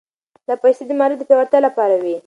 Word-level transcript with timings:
دا 0.47 0.53
پيسې 0.63 0.83
د 0.85 0.91
معارف 0.99 1.17
د 1.19 1.23
پياوړتيا 1.29 1.59
لپاره 1.67 1.95
وې. 2.03 2.15